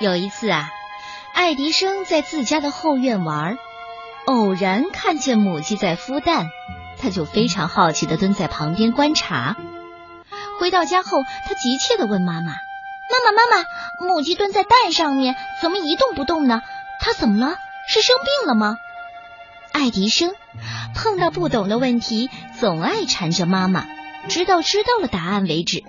[0.00, 0.70] 有一次啊，
[1.34, 3.58] 爱迪生在自家的后院玩，
[4.24, 6.46] 偶然看见母鸡在孵蛋，
[6.98, 9.58] 他就非常好奇的蹲在旁边观察。
[10.58, 12.46] 回到家后，他急切的问妈妈
[13.12, 16.62] ：“妈妈，妈妈，母鸡蹲在蛋上面，怎么一动不动呢？
[16.98, 17.58] 它怎么了？
[17.86, 18.78] 是生病了吗？”
[19.74, 20.32] 爱迪生
[20.94, 23.86] 碰到不懂的问题，总爱缠着妈妈，
[24.28, 25.84] 直到知道了答案为止。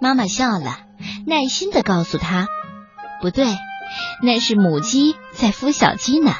[0.00, 0.78] 妈妈笑了，
[1.26, 2.48] 耐心的告诉他。
[3.20, 3.56] 不对，
[4.22, 6.34] 那是母鸡在孵小鸡呢。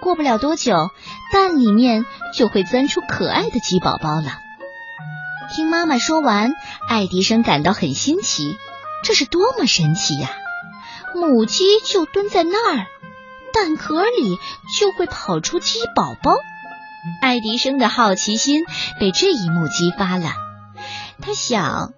[0.00, 0.90] 过不了多久，
[1.32, 4.38] 蛋里面就会钻出可爱的鸡宝宝了。
[5.54, 6.52] 听妈妈说完，
[6.88, 8.56] 爱迪生感到很新奇，
[9.02, 10.30] 这是多么神奇呀！
[11.14, 12.86] 母鸡就蹲在那儿，
[13.52, 14.38] 蛋壳里
[14.78, 16.36] 就会跑出鸡宝宝。
[17.20, 18.64] 爱迪生的好奇心
[18.98, 20.32] 被这一幕激发了，
[21.20, 21.92] 他想。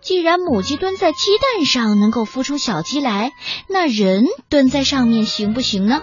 [0.00, 3.32] 既然母鸡蹲在鸡蛋上能够孵出小鸡来，
[3.68, 6.02] 那人蹲在上面行不行呢？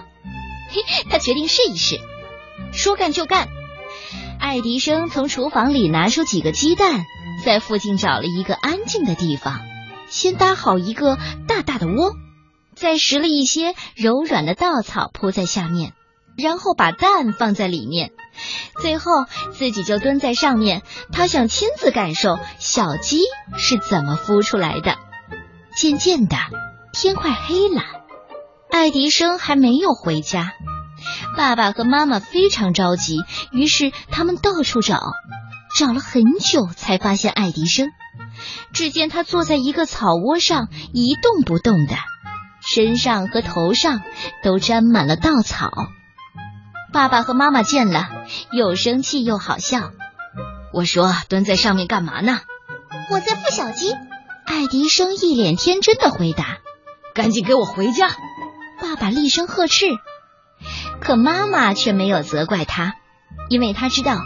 [0.70, 2.00] 嘿， 他决定试一试。
[2.72, 3.48] 说干就干，
[4.38, 7.04] 爱迪生从厨房里拿出几个鸡蛋，
[7.44, 9.60] 在附近找了一个安静的地方，
[10.08, 12.12] 先搭好一个大大的窝，
[12.74, 15.92] 再拾了一些柔软的稻草铺在下面，
[16.36, 18.12] 然后把蛋放在里面。
[18.80, 19.10] 最后，
[19.54, 23.22] 自己就蹲在上面，他想亲自感受小鸡
[23.56, 24.96] 是怎么孵出来的。
[25.76, 26.36] 渐渐的，
[26.92, 27.82] 天快黑了，
[28.70, 30.52] 爱迪生还没有回家，
[31.36, 33.18] 爸爸和妈妈非常着急，
[33.52, 35.00] 于是他们到处找，
[35.78, 37.88] 找了很久才发现爱迪生。
[38.72, 41.96] 只见他坐在一个草窝上，一动不动的，
[42.60, 44.02] 身上和头上
[44.42, 45.70] 都沾满了稻草。
[46.96, 48.08] 爸爸和妈妈见了，
[48.52, 49.90] 又生气又好笑。
[50.72, 52.40] 我说：“蹲在上面干嘛呢？”
[53.12, 53.92] 我在孵小鸡。
[54.46, 56.56] 爱迪生一脸天真的回答
[57.12, 58.08] ：“赶紧给我回家！”
[58.80, 59.84] 爸爸厉声呵斥。
[60.98, 62.94] 可妈妈却没有责怪他，
[63.50, 64.18] 因为他知道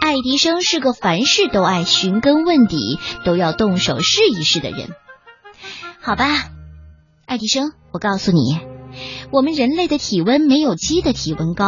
[0.00, 4.90] 爱迪生是个凡事都爱寻根问底、都要动手试一试的人。
[6.00, 6.28] 好吧，
[7.26, 8.60] 爱迪生，我告诉你，
[9.32, 11.66] 我们人类的体温没有鸡的体温高。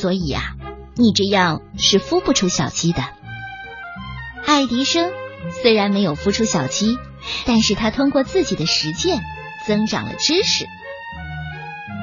[0.00, 0.54] 所以呀，
[0.94, 3.02] 你这样是孵不出小鸡的。
[4.46, 5.12] 爱迪生
[5.62, 6.98] 虽然没有孵出小鸡，
[7.44, 9.20] 但是他通过自己的实践
[9.66, 10.64] 增长了知识。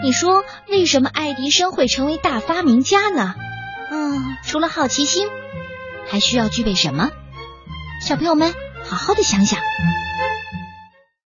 [0.04, 3.34] 你说为什么爱迪生会成为大发明家呢？
[3.90, 5.28] 嗯，除了好奇心，
[6.08, 7.10] 还需要具备什么？
[8.06, 8.54] 小朋友们，
[8.86, 9.60] 好好的想想。